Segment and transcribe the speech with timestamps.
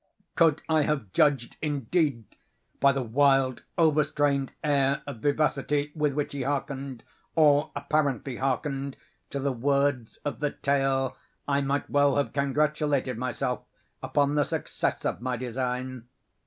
[0.35, 2.35] Could I have judged, indeed,
[2.79, 7.03] by the wild overstrained air of vivacity with which he harkened,
[7.35, 8.97] or apparently harkened,
[9.29, 11.15] to the words of the tale,
[11.47, 13.59] I might well have congratulated myself
[14.01, 16.07] upon the success of my design.